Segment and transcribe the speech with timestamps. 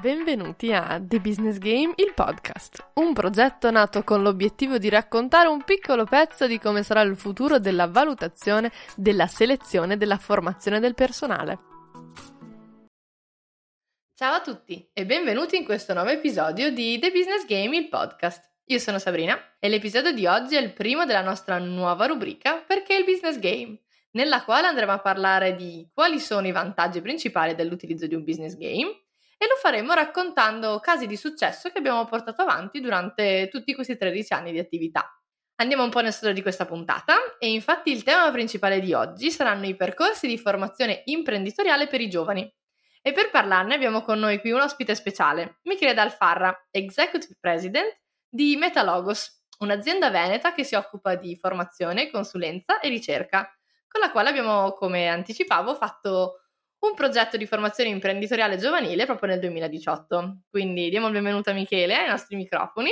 [0.00, 5.64] Benvenuti a The Business Game, il podcast, un progetto nato con l'obiettivo di raccontare un
[5.64, 10.94] piccolo pezzo di come sarà il futuro della valutazione, della selezione e della formazione del
[10.94, 11.58] personale.
[14.14, 18.48] Ciao a tutti e benvenuti in questo nuovo episodio di The Business Game, il podcast.
[18.66, 22.94] Io sono Sabrina e l'episodio di oggi è il primo della nostra nuova rubrica perché
[22.94, 23.80] il Business Game,
[24.12, 28.56] nella quale andremo a parlare di quali sono i vantaggi principali dell'utilizzo di un business
[28.56, 29.06] game
[29.38, 34.32] e lo faremo raccontando casi di successo che abbiamo portato avanti durante tutti questi 13
[34.34, 35.10] anni di attività.
[35.60, 39.30] Andiamo un po' nel storia di questa puntata e infatti il tema principale di oggi
[39.30, 42.52] saranno i percorsi di formazione imprenditoriale per i giovani.
[43.00, 48.56] E per parlarne abbiamo con noi qui un ospite speciale, Michele Dalfarra, Executive President di
[48.56, 53.50] Metalogos, un'azienda veneta che si occupa di formazione, consulenza e ricerca,
[53.88, 56.42] con la quale abbiamo, come anticipavo, fatto
[56.80, 60.42] un progetto di formazione imprenditoriale giovanile proprio nel 2018.
[60.50, 62.90] Quindi diamo il benvenuto a Michele ai nostri microfoni.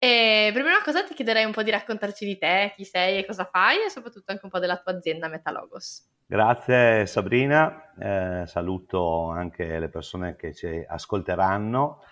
[0.00, 3.26] E per prima cosa ti chiederei un po' di raccontarci di te, chi sei e
[3.26, 6.08] cosa fai e soprattutto anche un po' della tua azienda Metalogos.
[6.24, 12.02] Grazie Sabrina, eh, saluto anche le persone che ci ascolteranno.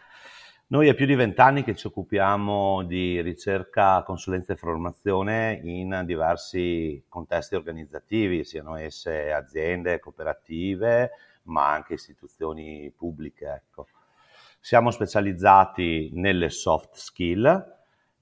[0.69, 7.05] Noi è più di vent'anni che ci occupiamo di ricerca, consulenza e formazione in diversi
[7.09, 11.13] contesti organizzativi, siano esse aziende, cooperative,
[11.45, 13.47] ma anche istituzioni pubbliche.
[13.47, 13.87] Ecco.
[14.59, 17.75] Siamo specializzati nelle soft skill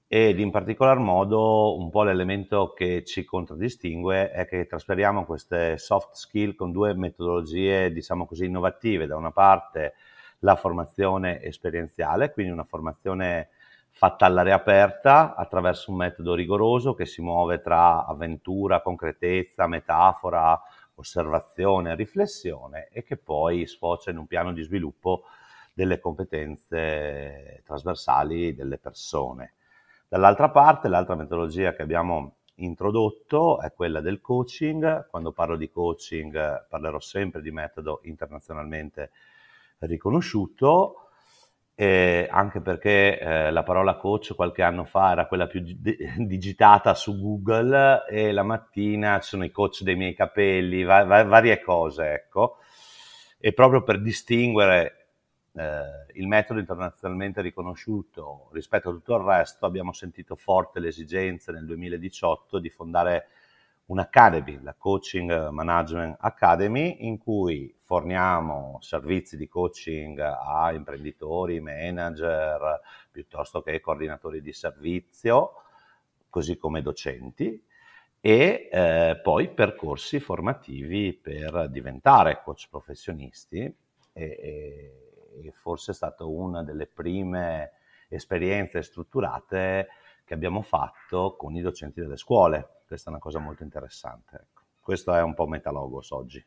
[0.07, 6.13] ed in particolar modo un po' l'elemento che ci contraddistingue è che trasferiamo queste soft
[6.13, 9.07] skill con due metodologie, diciamo così, innovative.
[9.07, 9.95] Da una parte
[10.39, 13.49] la formazione esperienziale, quindi una formazione
[13.89, 20.61] fatta all'aria aperta attraverso un metodo rigoroso che si muove tra avventura, concretezza, metafora,
[20.95, 25.23] osservazione, riflessione e che poi sfocia in un piano di sviluppo
[25.73, 29.53] delle competenze trasversali delle persone.
[30.07, 35.07] Dall'altra parte, l'altra metodologia che abbiamo introdotto è quella del coaching.
[35.09, 39.11] Quando parlo di coaching parlerò sempre di metodo internazionalmente
[39.87, 41.09] riconosciuto,
[41.75, 46.93] eh, anche perché eh, la parola coach qualche anno fa era quella più di- digitata
[46.93, 51.61] su Google e la mattina ci sono i coach dei miei capelli, va- va- varie
[51.61, 52.57] cose, ecco.
[53.39, 55.07] E proprio per distinguere
[55.53, 61.65] eh, il metodo internazionalmente riconosciuto rispetto a tutto il resto, abbiamo sentito forte l'esigenza nel
[61.65, 63.27] 2018 di fondare
[63.87, 72.79] un'academy, la Coaching Management Academy, in cui forniamo servizi di coaching a imprenditori, manager,
[73.11, 75.53] piuttosto che coordinatori di servizio,
[76.29, 77.63] così come docenti,
[78.19, 83.75] e eh, poi percorsi formativi per diventare coach professionisti e,
[84.13, 87.73] e, e forse è stata una delle prime
[88.07, 89.87] esperienze strutturate
[90.23, 92.74] che abbiamo fatto con i docenti delle scuole.
[92.85, 94.35] Questa è una cosa molto interessante.
[94.35, 94.61] Ecco.
[94.79, 96.45] Questo è un po' Metalogos oggi.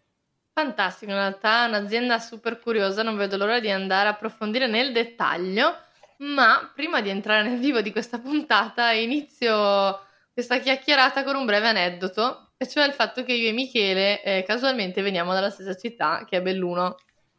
[0.52, 4.92] Fantastico, in realtà è un'azienda super curiosa, non vedo l'ora di andare a approfondire nel
[4.92, 5.72] dettaglio,
[6.18, 10.00] ma prima di entrare nel vivo di questa puntata inizio
[10.32, 14.42] questa chiacchierata con un breve aneddoto, e cioè il fatto che io e Michele eh,
[14.42, 16.96] casualmente veniamo dalla stessa città, che è Belluno.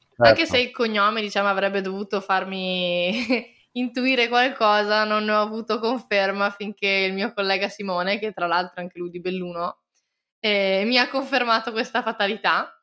[0.07, 0.23] Certo.
[0.23, 6.49] Anche se il cognome, diciamo, avrebbe dovuto farmi intuire qualcosa, non ne ho avuto conferma
[6.51, 9.79] finché il mio collega Simone, che tra l'altro è anche lui di Belluno,
[10.39, 12.73] eh, mi ha confermato questa fatalità.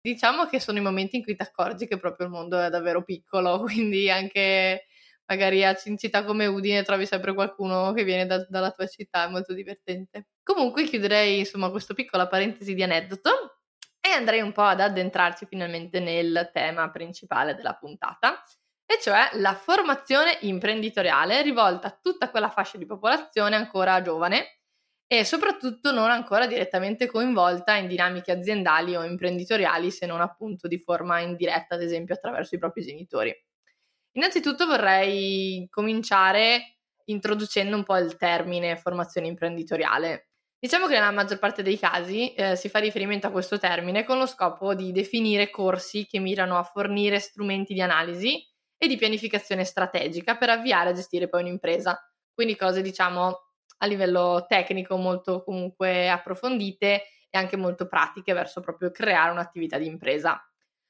[0.00, 3.02] Diciamo che sono i momenti in cui ti accorgi che proprio il mondo è davvero
[3.04, 4.86] piccolo, quindi anche
[5.26, 9.30] magari a città come Udine trovi sempre qualcuno che viene da, dalla tua città, è
[9.30, 10.28] molto divertente.
[10.42, 13.58] Comunque chiuderei insomma questa piccola parentesi di aneddoto
[14.00, 18.42] e andrei un po' ad addentrarci finalmente nel tema principale della puntata,
[18.90, 24.60] e cioè la formazione imprenditoriale rivolta a tutta quella fascia di popolazione ancora giovane
[25.06, 30.78] e soprattutto non ancora direttamente coinvolta in dinamiche aziendali o imprenditoriali se non appunto di
[30.78, 33.34] forma indiretta, ad esempio attraverso i propri genitori.
[34.12, 40.30] Innanzitutto vorrei cominciare introducendo un po' il termine formazione imprenditoriale.
[40.58, 44.16] Diciamo che nella maggior parte dei casi eh, si fa riferimento a questo termine con
[44.16, 48.47] lo scopo di definire corsi che mirano a fornire strumenti di analisi
[48.78, 52.00] e di pianificazione strategica per avviare a gestire poi un'impresa.
[52.32, 53.42] Quindi cose diciamo
[53.78, 59.86] a livello tecnico molto comunque approfondite e anche molto pratiche verso proprio creare un'attività di
[59.86, 60.40] impresa.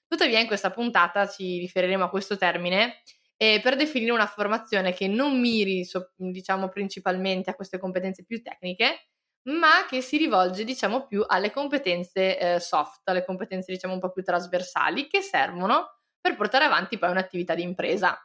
[0.07, 3.03] Tuttavia in questa puntata ci riferiremo a questo termine
[3.37, 5.87] eh, per definire una formazione che non miri
[6.17, 9.09] diciamo principalmente a queste competenze più tecniche,
[9.49, 14.11] ma che si rivolge diciamo più alle competenze eh, soft, alle competenze diciamo un po'
[14.11, 15.98] più trasversali che servono
[16.29, 18.19] per portare avanti poi un'attività di impresa.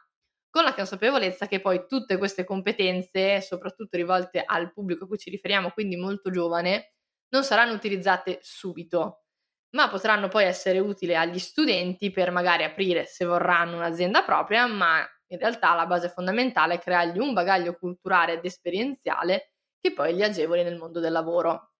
[0.50, 5.30] Con la consapevolezza che poi tutte queste competenze, soprattutto rivolte al pubblico a cui ci
[5.30, 6.94] riferiamo, quindi molto giovane,
[7.30, 9.24] non saranno utilizzate subito,
[9.70, 15.00] ma potranno poi essere utili agli studenti per magari aprire, se vorranno, un'azienda propria, ma
[15.28, 20.22] in realtà la base fondamentale è creargli un bagaglio culturale ed esperienziale che poi li
[20.22, 21.73] agevoli nel mondo del lavoro.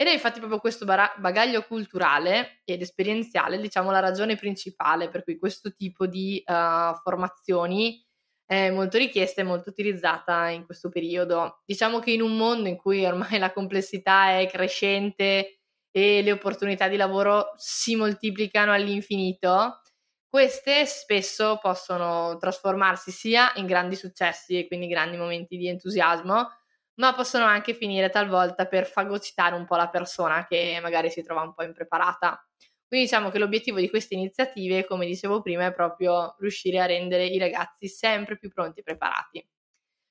[0.00, 5.36] Ed è infatti proprio questo bagaglio culturale ed esperienziale, diciamo, la ragione principale per cui
[5.38, 8.00] questo tipo di uh, formazioni
[8.46, 11.62] è molto richiesta e molto utilizzata in questo periodo.
[11.64, 16.86] Diciamo che in un mondo in cui ormai la complessità è crescente e le opportunità
[16.86, 19.80] di lavoro si moltiplicano all'infinito,
[20.28, 26.57] queste spesso possono trasformarsi sia in grandi successi e quindi grandi momenti di entusiasmo,
[26.98, 31.42] ma possono anche finire talvolta per fagocitare un po' la persona che magari si trova
[31.42, 32.42] un po' impreparata.
[32.86, 37.26] Quindi diciamo che l'obiettivo di queste iniziative, come dicevo prima, è proprio riuscire a rendere
[37.26, 39.46] i ragazzi sempre più pronti e preparati.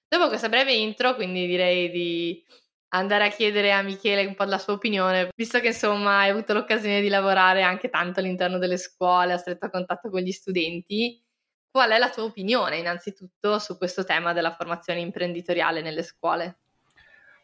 [0.10, 2.44] Dopo questa breve intro, quindi direi di
[2.90, 6.54] andare a chiedere a Michele un po' la sua opinione, visto che insomma hai avuto
[6.54, 11.22] l'occasione di lavorare anche tanto all'interno delle scuole, a stretto contatto con gli studenti.
[11.69, 16.60] Qual è la tua opinione innanzitutto su questo tema della formazione imprenditoriale nelle scuole?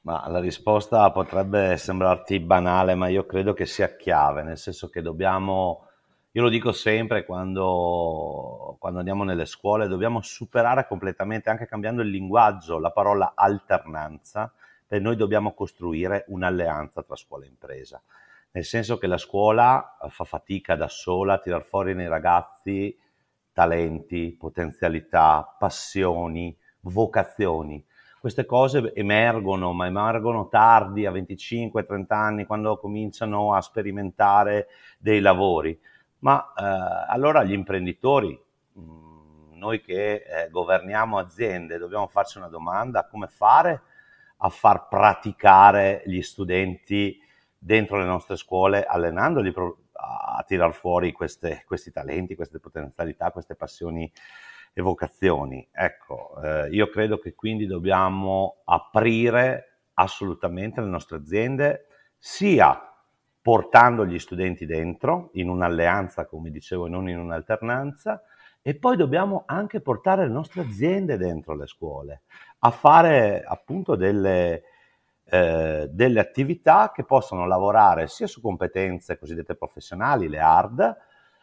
[0.03, 5.01] Ma la risposta potrebbe sembrarti banale, ma io credo che sia chiave, nel senso che
[5.01, 5.87] dobbiamo,
[6.31, 12.09] io lo dico sempre quando, quando andiamo nelle scuole, dobbiamo superare completamente, anche cambiando il
[12.09, 14.51] linguaggio, la parola alternanza,
[14.89, 18.01] e noi dobbiamo costruire un'alleanza tra scuola e impresa.
[18.51, 22.93] Nel senso che la scuola fa fatica da sola a tirar fuori nei ragazzi
[23.53, 27.83] talenti, potenzialità, passioni, vocazioni
[28.23, 34.67] queste cose emergono, ma emergono tardi, a 25-30 anni, quando cominciano a sperimentare
[34.97, 35.77] dei lavori.
[36.19, 38.41] Ma eh, allora gli imprenditori,
[38.79, 43.81] mm, noi che eh, governiamo aziende, dobbiamo farci una domanda, come fare
[44.37, 47.21] a far praticare gli studenti
[47.57, 53.55] dentro le nostre scuole, allenandoli pro- a tirar fuori queste, questi talenti, queste potenzialità, queste
[53.55, 54.09] passioni
[54.73, 55.67] e vocazioni.
[55.71, 61.85] Ecco, eh, io credo che quindi dobbiamo aprire assolutamente le nostre aziende,
[62.17, 62.79] sia
[63.41, 68.23] portando gli studenti dentro in un'alleanza, come dicevo, e non in un'alternanza,
[68.61, 72.21] e poi dobbiamo anche portare le nostre aziende dentro le scuole
[72.59, 74.63] a fare appunto delle,
[75.25, 80.97] eh, delle attività che possono lavorare sia su competenze cosiddette professionali, le hard,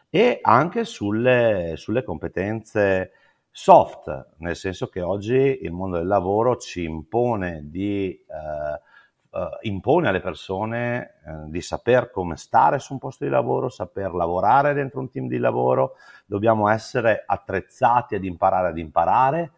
[0.09, 3.11] e anche sulle, sulle competenze
[3.51, 8.89] soft, nel senso che oggi il mondo del lavoro ci impone di eh,
[9.31, 14.13] Uh, impone alle persone uh, di saper come stare su un posto di lavoro, saper
[14.13, 15.93] lavorare dentro un team di lavoro,
[16.25, 19.53] dobbiamo essere attrezzati ad imparare ad imparare,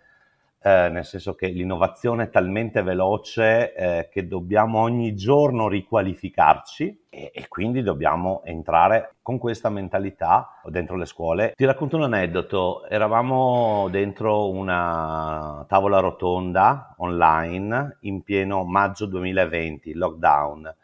[0.65, 7.31] eh, nel senso che l'innovazione è talmente veloce eh, che dobbiamo ogni giorno riqualificarci e,
[7.33, 11.51] e, quindi dobbiamo entrare con questa mentalità dentro le scuole.
[11.54, 20.75] Ti racconto un aneddoto, eravamo dentro una tavola rotonda online in pieno maggio 2020, lockdown,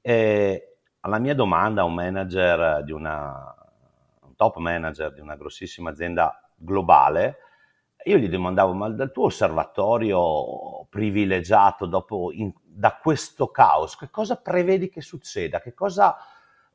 [0.00, 3.54] e alla mia domanda un manager di una,
[4.22, 7.36] un top manager di una grossissima azienda globale,
[8.04, 14.36] io gli domandavo, ma dal tuo osservatorio privilegiato dopo in, da questo caos, che cosa
[14.36, 15.60] prevedi che succeda?
[15.60, 16.16] Che cosa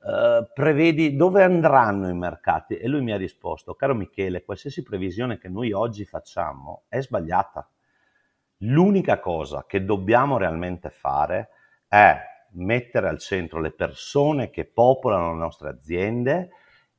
[0.05, 2.75] eh, prevedi, dove andranno i mercati?
[2.77, 7.67] E lui mi ha risposto, caro Michele, qualsiasi previsione che noi oggi facciamo è sbagliata.
[8.57, 11.49] L'unica cosa che dobbiamo realmente fare
[11.87, 12.17] è
[12.55, 16.49] mettere al centro le persone che popolano le nostre aziende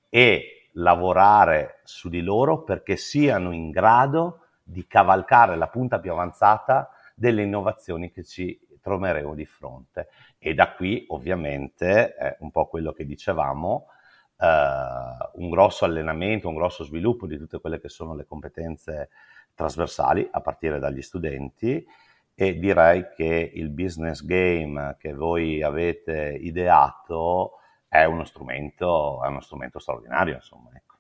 [0.09, 6.91] e lavorare su di loro perché siano in grado di cavalcare la punta più avanzata
[7.15, 10.09] delle innovazioni che ci troveremo di fronte.
[10.39, 13.89] E da qui ovviamente è un po' quello che dicevamo,
[14.39, 14.47] eh,
[15.35, 19.11] un grosso allenamento, un grosso sviluppo di tutte quelle che sono le competenze
[19.55, 21.87] trasversali a partire dagli studenti
[22.35, 27.61] e direi che il business game che voi avete ideato
[27.95, 30.71] è uno strumento, è uno strumento straordinario, insomma.
[30.75, 30.97] Ecco.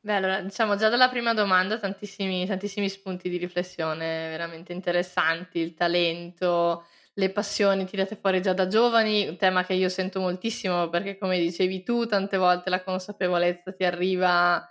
[0.00, 5.72] Beh, allora, diciamo già dalla prima domanda tantissimi, tantissimi spunti di riflessione veramente interessanti, il
[5.72, 11.16] talento, le passioni tirate fuori già da giovani, un tema che io sento moltissimo perché
[11.16, 14.62] come dicevi tu, tante volte la consapevolezza ti arriva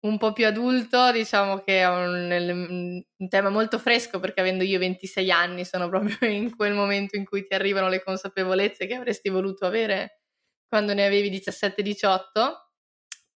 [0.00, 4.80] un po' più adulto, diciamo che è un, un, tema molto fresco perché avendo io
[4.80, 9.28] 26 anni sono proprio in quel momento in cui ti arrivano le consapevolezze che avresti
[9.28, 10.18] voluto avere
[10.68, 12.66] quando ne avevi 17-18,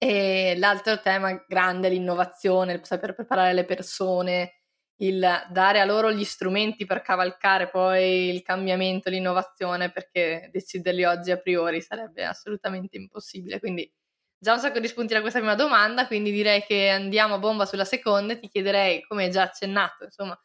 [0.00, 4.60] E l'altro tema grande è l'innovazione, il saper preparare le persone,
[5.00, 5.20] il
[5.50, 11.36] dare a loro gli strumenti per cavalcare poi il cambiamento, l'innovazione, perché deciderli oggi a
[11.38, 13.58] priori sarebbe assolutamente impossibile.
[13.60, 13.92] Quindi
[14.38, 17.66] già un sacco di spunti da questa prima domanda, quindi direi che andiamo a bomba
[17.66, 20.38] sulla seconda e ti chiederei, come già accennato, insomma,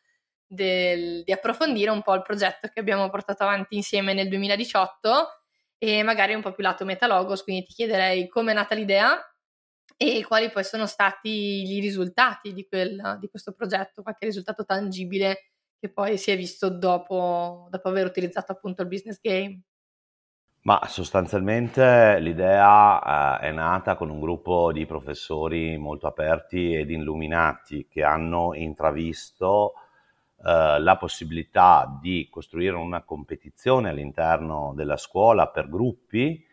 [0.47, 5.42] del, di approfondire un po' il progetto che abbiamo portato avanti insieme nel 2018
[5.83, 9.19] e magari un po' più lato metalogos, quindi ti chiederei come è nata l'idea
[9.97, 15.51] e quali poi sono stati i risultati di, quel, di questo progetto, qualche risultato tangibile
[15.77, 19.61] che poi si è visto dopo, dopo aver utilizzato appunto il business game.
[20.61, 27.87] Ma sostanzialmente l'idea eh, è nata con un gruppo di professori molto aperti ed illuminati
[27.89, 29.73] che hanno intravisto
[30.45, 36.45] eh, la possibilità di costruire una competizione all'interno della scuola per gruppi,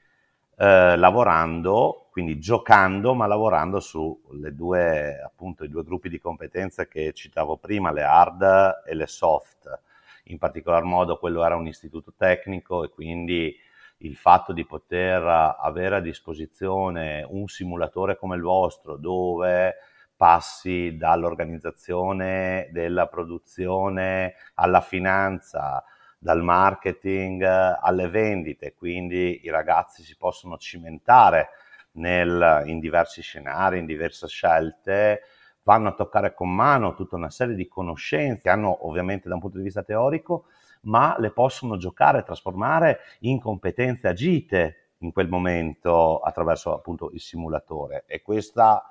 [0.56, 4.20] eh, lavorando, quindi giocando, ma lavorando su
[4.52, 9.80] due, appunto, i due gruppi di competenze che citavo prima, le hard e le soft.
[10.25, 13.56] In particolar modo quello era un istituto tecnico e quindi
[14.02, 15.23] il fatto di poter
[15.59, 19.75] avere a disposizione un simulatore come il vostro dove
[20.20, 25.82] passi dall'organizzazione della produzione alla finanza,
[26.18, 31.48] dal marketing alle vendite, quindi i ragazzi si possono cimentare
[31.92, 35.22] nel, in diversi scenari, in diverse scelte,
[35.62, 39.40] vanno a toccare con mano tutta una serie di conoscenze che hanno ovviamente da un
[39.40, 40.48] punto di vista teorico,
[40.82, 48.04] ma le possono giocare, trasformare in competenze agite in quel momento attraverso appunto il simulatore.
[48.06, 48.84] E questa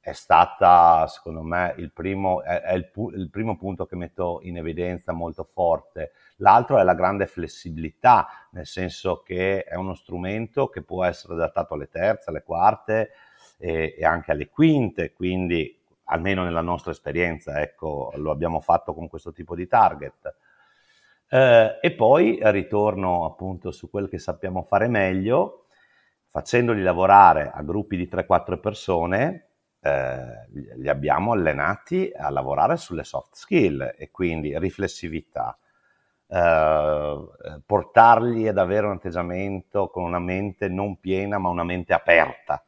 [0.00, 4.56] è stata, secondo me, il primo, è, è il, il, primo punto che metto in
[4.56, 6.12] evidenza molto forte.
[6.36, 11.74] L'altro è la grande flessibilità, nel senso che è uno strumento che può essere adattato
[11.74, 13.10] alle terze, alle quarte
[13.58, 19.06] e, e anche alle quinte, quindi almeno nella nostra esperienza, ecco, lo abbiamo fatto con
[19.06, 20.34] questo tipo di target.
[21.28, 25.66] Eh, e poi ritorno appunto su quel che sappiamo fare meglio,
[26.26, 29.49] facendoli lavorare a gruppi di 3-4 persone,
[29.82, 30.46] eh,
[30.76, 35.56] li abbiamo allenati a lavorare sulle soft skill e quindi riflessività,
[36.28, 37.28] eh,
[37.64, 42.62] portarli ad avere un atteggiamento con una mente non piena ma una mente aperta.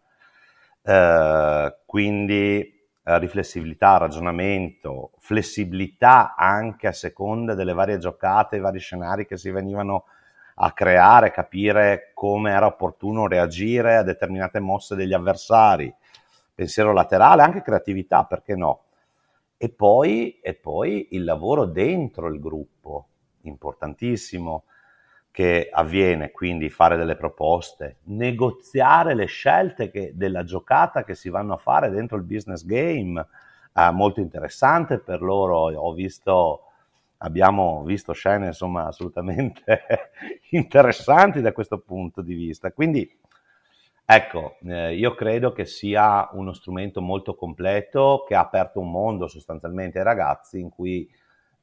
[0.85, 9.26] Eh, quindi eh, riflessibilità, ragionamento, flessibilità anche a seconda delle varie giocate, i vari scenari
[9.26, 10.04] che si venivano
[10.57, 15.92] a creare, capire come era opportuno reagire a determinate mosse degli avversari,
[16.62, 18.85] pensiero laterale, anche creatività, perché no?
[19.57, 23.07] E poi, e poi il lavoro dentro il gruppo,
[23.42, 24.64] importantissimo
[25.33, 31.54] che avviene, quindi fare delle proposte, negoziare le scelte che, della giocata che si vanno
[31.54, 33.26] a fare dentro il business game,
[33.75, 36.64] eh, molto interessante per loro, ho visto,
[37.19, 39.83] abbiamo visto scene insomma assolutamente
[40.50, 43.11] interessanti da questo punto di vista, quindi
[44.04, 49.28] ecco, eh, io credo che sia uno strumento molto completo che ha aperto un mondo
[49.28, 51.09] sostanzialmente ai ragazzi in cui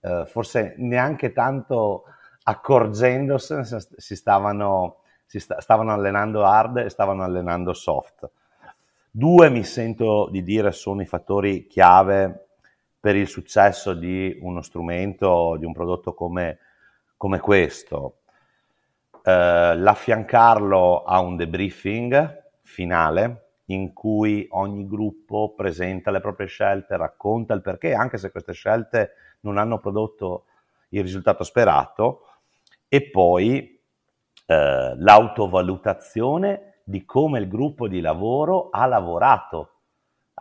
[0.02, 2.06] eh, forse neanche tanto
[2.44, 3.64] accorgendosene
[3.98, 8.30] si stavano, si sta, stavano allenando hard e stavano allenando soft.
[9.12, 12.48] Due mi sento di dire sono i fattori chiave
[13.00, 16.60] per il successo di uno strumento, di un prodotto come,
[17.18, 18.19] come questo.
[19.30, 27.54] Eh, l'affiancarlo a un debriefing finale in cui ogni gruppo presenta le proprie scelte, racconta
[27.54, 30.46] il perché, anche se queste scelte non hanno prodotto
[30.90, 32.24] il risultato sperato,
[32.88, 33.80] e poi
[34.48, 39.74] eh, l'autovalutazione di come il gruppo di lavoro ha lavorato,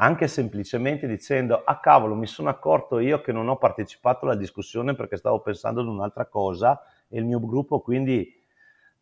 [0.01, 4.95] anche semplicemente dicendo, ah cavolo, mi sono accorto io che non ho partecipato alla discussione
[4.95, 8.38] perché stavo pensando ad un'altra cosa e il mio gruppo quindi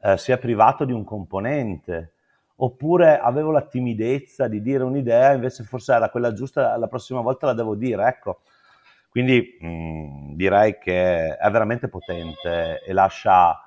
[0.00, 2.12] eh, si è privato di un componente.
[2.58, 7.46] Oppure avevo la timidezza di dire un'idea, invece forse era quella giusta, la prossima volta
[7.46, 8.06] la devo dire.
[8.06, 8.40] Ecco,
[9.10, 13.60] quindi mh, mm, direi che è veramente potente e lascia,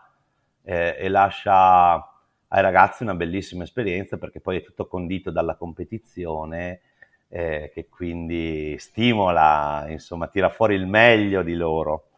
[0.63, 1.95] eh, e lascia
[2.51, 6.81] ai ragazzi una bellissima esperienza perché poi è tutto condito dalla competizione
[7.29, 12.08] eh, che quindi stimola, insomma, tira fuori il meglio di loro.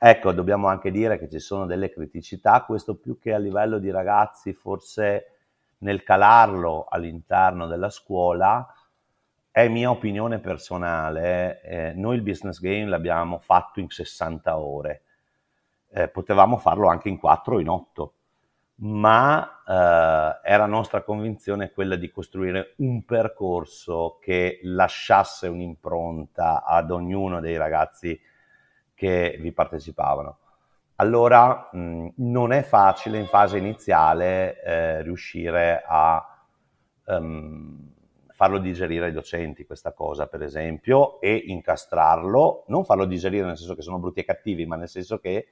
[0.00, 3.90] Ecco, dobbiamo anche dire che ci sono delle criticità, questo più che a livello di
[3.90, 5.38] ragazzi, forse
[5.78, 8.64] nel calarlo all'interno della scuola,
[9.50, 15.02] è mia opinione personale, eh, noi il business game l'abbiamo fatto in 60 ore,
[15.90, 18.14] eh, potevamo farlo anche in 4 o in 8,
[18.76, 27.40] ma eh, era nostra convinzione quella di costruire un percorso che lasciasse un'impronta ad ognuno
[27.40, 28.16] dei ragazzi
[28.98, 30.38] che vi partecipavano.
[30.96, 36.44] Allora mh, non è facile in fase iniziale eh, riuscire a
[37.04, 37.92] um,
[38.32, 43.76] farlo digerire ai docenti questa cosa, per esempio, e incastrarlo, non farlo digerire nel senso
[43.76, 45.46] che sono brutti e cattivi, ma nel senso che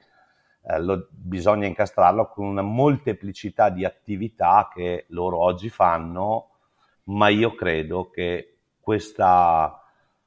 [0.62, 6.50] eh, lo, bisogna incastrarlo con una molteplicità di attività che loro oggi fanno,
[7.04, 9.80] ma io credo che questa,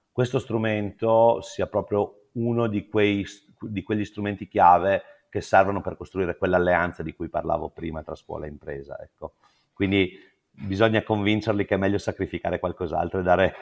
[0.10, 3.26] questo strumento sia proprio uno di, quei,
[3.60, 8.46] di quegli strumenti chiave che servono per costruire quell'alleanza di cui parlavo prima tra scuola
[8.46, 8.98] e impresa.
[9.02, 9.34] Ecco.
[9.74, 10.12] Quindi
[10.52, 13.54] bisogna convincerli che è meglio sacrificare qualcos'altro e dare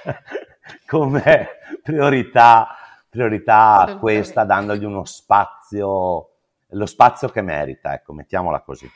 [0.86, 1.48] come
[1.82, 2.76] priorità
[3.12, 6.30] priorità a questa dandogli uno spazio,
[6.66, 8.90] lo spazio che merita, ecco, mettiamola così.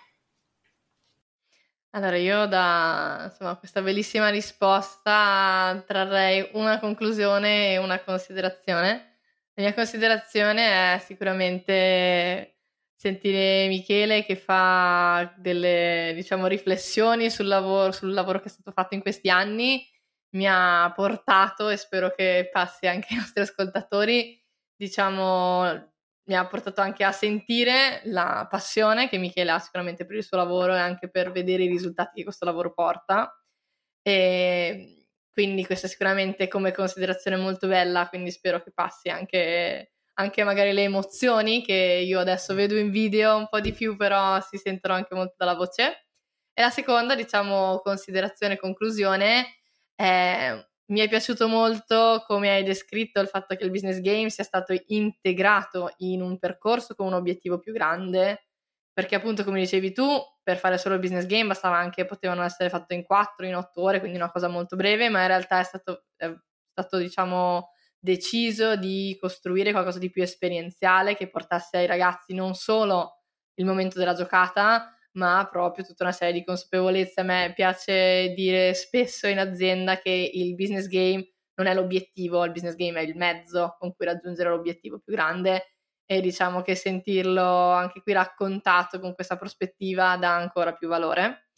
[1.97, 9.17] Allora, io da insomma, questa bellissima risposta trarrei una conclusione e una considerazione.
[9.55, 12.59] La mia considerazione è sicuramente
[12.95, 18.95] sentire Michele che fa delle diciamo, riflessioni sul lavoro, sul lavoro che è stato fatto
[18.95, 19.83] in questi anni
[20.33, 24.39] mi ha portato e spero che passi anche ai nostri ascoltatori,
[24.77, 25.95] diciamo,
[26.27, 30.37] mi ha portato anche a sentire la passione che Michele ha sicuramente per il suo
[30.37, 33.33] lavoro e anche per vedere i risultati che questo lavoro porta.
[34.03, 40.45] E quindi questa è sicuramente come considerazione molto bella, quindi spero che passi anche, anche
[40.45, 44.57] magari le emozioni che io adesso vedo in video un po' di più, però si
[44.57, 46.07] sentono anche molto dalla voce.
[46.55, 49.57] E la seconda, diciamo, considerazione conclusione
[49.95, 54.45] eh, mi è piaciuto molto come hai descritto il fatto che il business game sia
[54.45, 58.47] stato integrato in un percorso con un obiettivo più grande,
[58.93, 60.07] perché appunto come dicevi tu,
[60.43, 63.83] per fare solo il business game bastava anche, potevano essere fatte in 4, in 8
[63.83, 66.33] ore, quindi una cosa molto breve, ma in realtà è stato, è
[66.71, 73.23] stato diciamo deciso di costruire qualcosa di più esperienziale che portasse ai ragazzi non solo
[73.55, 77.21] il momento della giocata, ma proprio tutta una serie di consapevolezze.
[77.21, 82.53] A me piace dire spesso in azienda che il business game non è l'obiettivo, il
[82.53, 87.43] business game è il mezzo con cui raggiungere l'obiettivo più grande e diciamo che sentirlo
[87.43, 91.49] anche qui raccontato con questa prospettiva dà ancora più valore.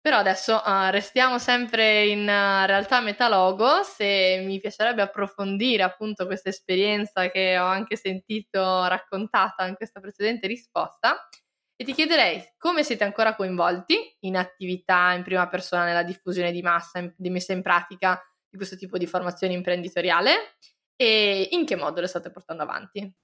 [0.00, 6.48] Però adesso uh, restiamo sempre in uh, realtà metalogo, se mi piacerebbe approfondire appunto questa
[6.48, 11.28] esperienza che ho anche sentito raccontata in questa precedente risposta,
[11.76, 16.62] e ti chiederei come siete ancora coinvolti in attività in prima persona nella diffusione di
[16.62, 20.56] massa, di messa in pratica di questo tipo di formazione imprenditoriale
[20.94, 23.14] e in che modo le state portando avanti?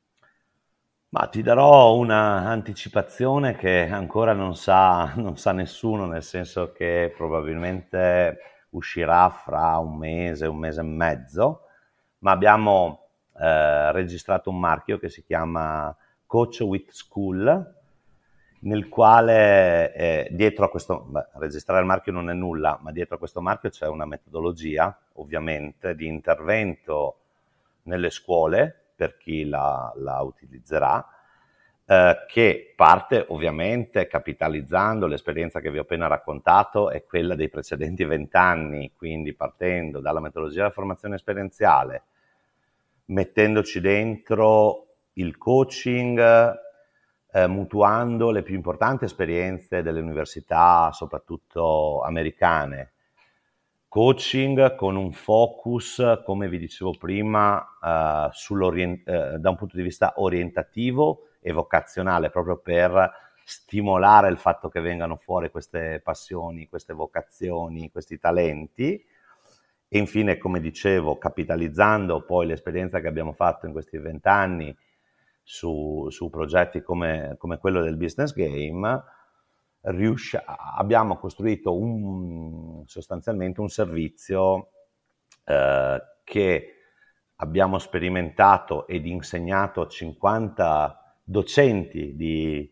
[1.11, 8.39] Ma ti darò un'anticipazione che ancora non sa, non sa nessuno, nel senso che probabilmente
[8.71, 11.63] uscirà fra un mese, un mese e mezzo,
[12.19, 13.09] ma abbiamo
[13.39, 17.77] eh, registrato un marchio che si chiama Coach with School,
[18.61, 23.17] nel quale eh, dietro a questo, beh, registrare il marchio non è nulla, ma dietro
[23.17, 27.19] a questo marchio c'è una metodologia, ovviamente, di intervento
[27.83, 31.07] nelle scuole per chi la, la utilizzerà,
[31.87, 38.05] eh, che parte ovviamente capitalizzando l'esperienza che vi ho appena raccontato e quella dei precedenti
[38.05, 42.03] vent'anni, quindi partendo dalla metodologia della formazione esperienziale,
[43.07, 46.67] mettendoci dentro il coaching,
[47.33, 52.93] eh, mutuando le più importanti esperienze delle università, soprattutto americane.
[53.89, 58.31] Coaching con un focus, come vi dicevo prima, eh,
[59.05, 63.11] eh, da un punto di vista orientativo e vocazionale, proprio per
[63.45, 69.03] stimolare il fatto che vengano fuori queste passioni, queste vocazioni, questi talenti.
[69.91, 74.77] E infine, come dicevo, capitalizzando poi l'esperienza che abbiamo fatto in questi vent'anni
[75.51, 79.03] su, su progetti come, come, quello del business game,
[79.81, 84.73] riusci- abbiamo costruito un, sostanzialmente un servizio
[85.45, 86.73] eh, che
[87.37, 92.71] abbiamo sperimentato ed insegnato a 50 docenti di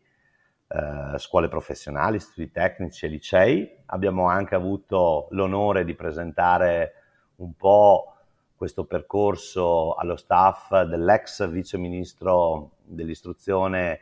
[0.69, 3.83] eh, scuole professionali, studi tecnici e licei.
[3.87, 6.93] Abbiamo anche avuto l'onore di presentare
[7.37, 8.16] un po'
[8.57, 14.01] questo percorso allo staff dell'ex vice ministro dell'istruzione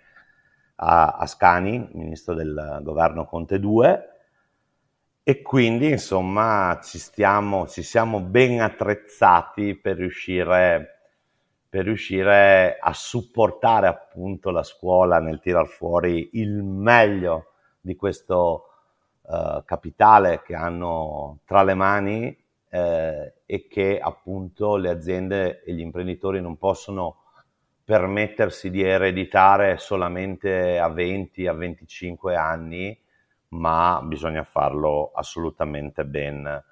[0.77, 4.09] Ascani, ministro del governo Conte 2,
[5.23, 10.99] e quindi insomma ci, stiamo, ci siamo ben attrezzati per riuscire,
[11.69, 18.67] per riuscire a supportare appunto la scuola nel tirar fuori il meglio di questo
[19.23, 22.44] uh, capitale che hanno tra le mani
[22.75, 27.23] eh, e che appunto le aziende e gli imprenditori non possono
[27.85, 33.01] permettersi di ereditare solamente a 20, a 25 anni,
[33.51, 36.65] ma bisogna farlo assolutamente ben,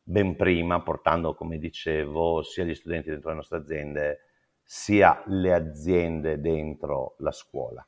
[0.00, 4.20] ben prima, portando, come dicevo, sia gli studenti dentro le nostre aziende,
[4.62, 7.84] sia le aziende dentro la scuola.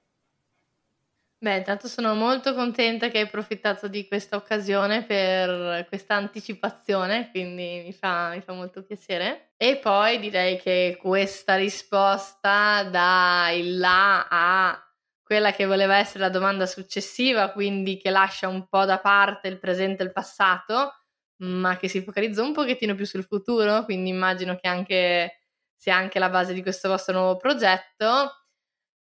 [1.42, 7.82] Beh, intanto sono molto contenta che hai approfittato di questa occasione per questa anticipazione, quindi
[7.84, 9.50] mi fa, mi fa molto piacere.
[9.56, 14.86] E poi direi che questa risposta dà il là a
[15.20, 19.58] quella che voleva essere la domanda successiva, quindi che lascia un po' da parte il
[19.58, 20.92] presente e il passato,
[21.38, 25.40] ma che si focalizza un pochettino più sul futuro, quindi immagino che anche
[25.74, 28.30] sia anche la base di questo vostro nuovo progetto.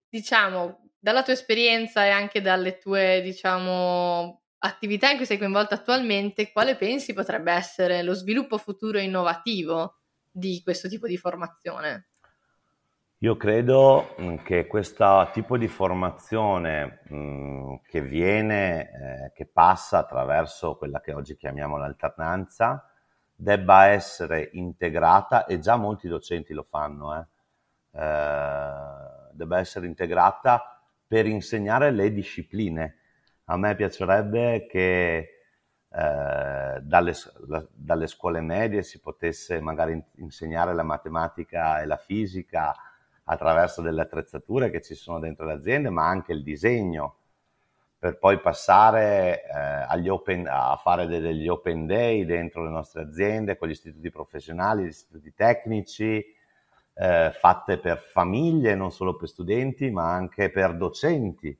[0.08, 6.52] Diciamo, dalla tua esperienza e anche dalle tue, diciamo, attività in cui sei coinvolta attualmente,
[6.52, 12.08] quale pensi potrebbe essere lo sviluppo futuro innovativo di questo tipo di formazione?
[13.20, 19.98] Io credo mm, che questo tipo di formazione mh, mm, che viene, eh, che passa
[19.98, 22.86] attraverso quella che oggi chiamiamo l'alternanza,
[23.34, 27.26] debba essere integrata, e già molti docenti lo fanno, eh,
[27.98, 30.77] eh, debba essere integrata
[31.08, 32.96] per insegnare le discipline.
[33.44, 35.38] A me piacerebbe che
[35.90, 37.14] eh, dalle,
[37.46, 42.74] la, dalle, scuole medie si potesse magari insegnare la matematica e la fisica
[43.24, 47.16] attraverso delle attrezzature che ci sono dentro le aziende, ma anche il disegno,
[47.98, 53.68] per poi passare eh, open, a fare degli open day dentro le nostre aziende con
[53.68, 56.24] gli istituti professionali, gli istituti tecnici,
[57.00, 61.56] eh, fatte per famiglie, non solo per studenti, ma anche per docenti.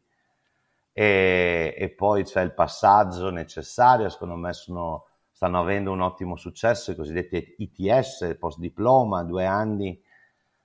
[0.93, 6.91] E, e poi c'è il passaggio necessario, secondo me sono, stanno avendo un ottimo successo
[6.91, 10.03] i cosiddetti ITS, post diploma, due anni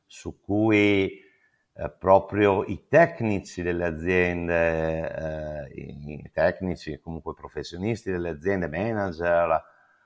[0.07, 1.21] su cui
[1.75, 9.63] eh, proprio i tecnici delle aziende, eh, i tecnici, comunque professionisti delle aziende, manager,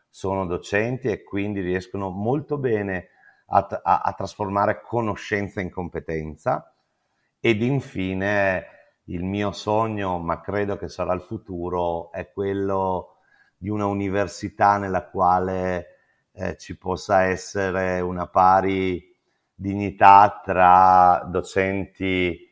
[0.09, 3.09] sono docenti e quindi riescono molto bene
[3.47, 6.73] a, a, a trasformare conoscenza in competenza.
[7.39, 8.65] Ed infine
[9.05, 13.17] il mio sogno, ma credo che sarà il futuro, è quello
[13.57, 15.97] di una università nella quale
[16.31, 19.15] eh, ci possa essere una pari
[19.53, 22.45] dignità tra docenti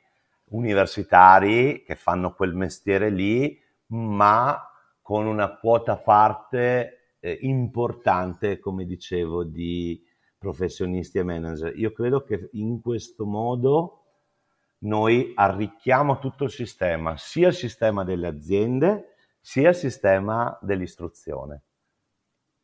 [0.50, 4.60] universitari che fanno quel mestiere lì, ma
[5.02, 10.02] con una quota parte eh, importante, come dicevo, di
[10.46, 11.76] professionisti e manager.
[11.76, 14.04] Io credo che in questo modo
[14.80, 21.64] noi arricchiamo tutto il sistema, sia il sistema delle aziende, sia il sistema dell'istruzione.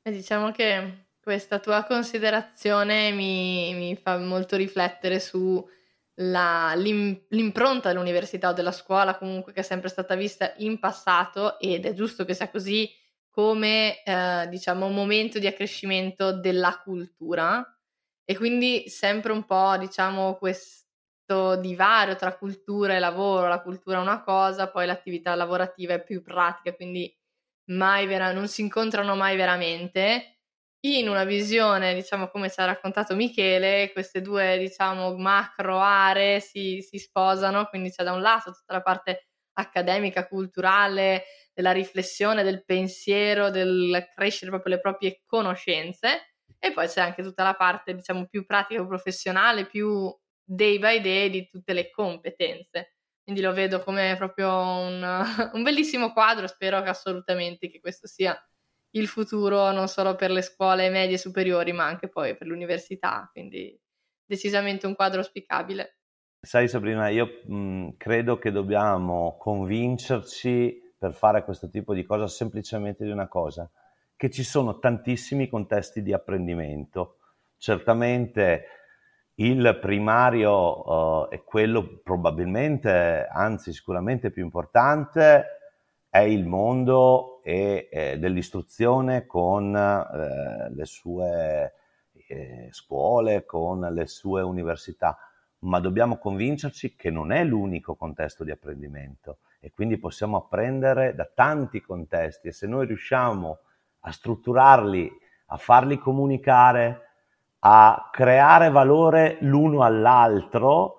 [0.04, 5.67] E diciamo che questa tua considerazione mi, mi fa molto riflettere su
[6.15, 11.58] la, l'im, l'impronta dell'università o della scuola comunque che è sempre stata vista in passato
[11.60, 12.89] ed è giusto che sia così
[13.32, 17.65] come eh, diciamo momento di accrescimento della cultura
[18.26, 24.02] e quindi sempre un po' diciamo questo divario tra cultura e lavoro, la cultura è
[24.02, 27.13] una cosa, poi l'attività lavorativa è più pratica, quindi
[27.72, 30.38] mai vera- non si incontrano mai veramente.
[30.84, 36.82] In una visione, diciamo, come ci ha raccontato Michele, queste due, diciamo, macro aree si,
[36.82, 41.24] si sposano, quindi c'è da un lato tutta la parte accademica, culturale,
[41.62, 47.43] della riflessione, del pensiero, del crescere proprio le proprie conoscenze e poi c'è anche tutta
[47.43, 52.95] la parte, diciamo, più pratica professionale, più day by day di tutte le competenze.
[53.24, 58.36] Quindi lo vedo come proprio un, un bellissimo quadro, spero che assolutamente che questo sia
[58.93, 63.30] il futuro non solo per le scuole medie e superiori, ma anche poi per l'università,
[63.32, 63.80] quindi
[64.26, 65.97] decisamente un quadro auspicabile.
[66.41, 73.04] Sai Sabrina, io mh, credo che dobbiamo convincerci per fare questo tipo di cosa semplicemente
[73.04, 73.68] di una cosa,
[74.16, 77.18] che ci sono tantissimi contesti di apprendimento.
[77.58, 78.66] Certamente
[79.38, 85.46] il primario uh, è quello probabilmente, anzi sicuramente più importante,
[86.08, 91.74] è il mondo e, eh, dell'istruzione con eh, le sue
[92.28, 95.18] eh, scuole, con le sue università
[95.64, 101.30] ma dobbiamo convincerci che non è l'unico contesto di apprendimento e quindi possiamo apprendere da
[101.32, 103.60] tanti contesti e se noi riusciamo
[104.02, 105.10] a strutturarli,
[105.47, 107.10] a farli comunicare,
[107.60, 110.95] a creare valore l'uno all'altro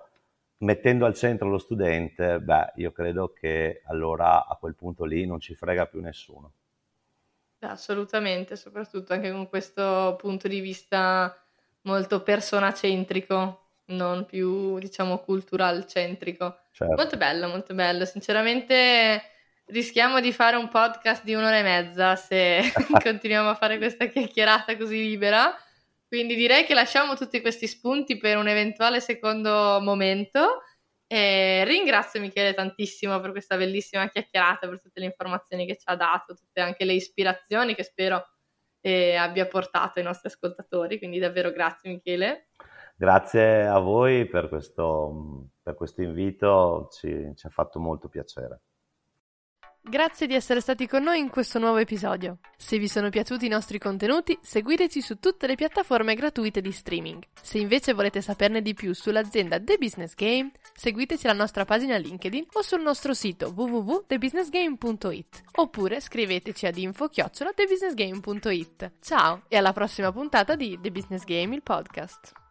[0.59, 5.41] mettendo al centro lo studente, beh, io credo che allora a quel punto lì non
[5.41, 6.53] ci frega più nessuno.
[7.61, 11.37] Assolutamente, soprattutto anche con questo punto di vista
[11.83, 16.57] molto persona centrico, non più, diciamo, cultural centrico.
[16.75, 16.95] Certo.
[16.95, 18.07] Molto bello, molto bello.
[18.07, 19.23] Sinceramente
[19.67, 24.77] rischiamo di fare un podcast di un'ora e mezza se continuiamo a fare questa chiacchierata
[24.79, 25.55] così libera.
[26.09, 30.63] Quindi direi che lasciamo tutti questi spunti per un eventuale secondo momento.
[31.07, 35.95] E ringrazio Michele tantissimo per questa bellissima chiacchierata, per tutte le informazioni che ci ha
[35.95, 38.29] dato, tutte anche le ispirazioni che spero
[38.81, 40.97] eh, abbia portato ai nostri ascoltatori.
[40.97, 42.49] Quindi davvero grazie Michele.
[43.03, 48.61] Grazie a voi per questo, per questo invito, ci, ci ha fatto molto piacere.
[49.81, 52.39] Grazie di essere stati con noi in questo nuovo episodio.
[52.57, 57.25] Se vi sono piaciuti i nostri contenuti, seguiteci su tutte le piattaforme gratuite di streaming.
[57.43, 62.47] Se invece volete saperne di più sull'azienda The Business Game, seguiteci alla nostra pagina LinkedIn
[62.53, 68.93] o sul nostro sito www.thebusinessgame.it oppure scriveteci ad info-thebusinessgame.it.
[69.01, 72.42] Ciao e alla prossima puntata di The Business Game, il podcast.